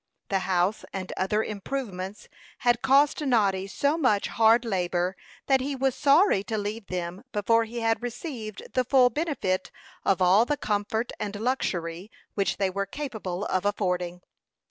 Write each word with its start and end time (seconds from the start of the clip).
The 0.29 0.39
house 0.49 0.83
and 0.91 1.13
other 1.15 1.43
improvements 1.43 2.27
had 2.57 2.81
cost 2.81 3.21
Noddy 3.21 3.67
so 3.67 3.99
much 3.99 4.29
hard 4.29 4.65
labor 4.65 5.15
that 5.45 5.61
he 5.61 5.75
was 5.75 5.93
sorry 5.93 6.43
to 6.45 6.57
leave 6.57 6.87
them 6.87 7.23
before 7.31 7.65
he 7.65 7.81
had 7.81 8.01
received 8.01 8.63
the 8.73 8.83
full 8.83 9.11
benefit 9.11 9.69
of 10.03 10.19
all 10.19 10.43
the 10.45 10.57
comfort 10.57 11.11
and 11.19 11.35
luxury 11.35 12.09
which 12.33 12.57
they 12.57 12.71
were 12.71 12.87
capable 12.87 13.45
of 13.45 13.63
affording. 13.63 14.21